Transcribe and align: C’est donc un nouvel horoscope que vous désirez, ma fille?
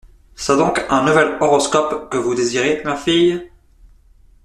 C’est 0.33 0.57
donc 0.57 0.83
un 0.89 1.05
nouvel 1.05 1.37
horoscope 1.41 2.09
que 2.09 2.17
vous 2.17 2.33
désirez, 2.33 2.81
ma 2.83 2.95
fille? 2.95 3.51